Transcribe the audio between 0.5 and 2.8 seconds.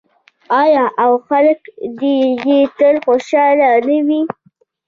آیا او خلک دې یې